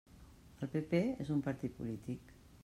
[0.67, 2.35] El PP és un partit polític.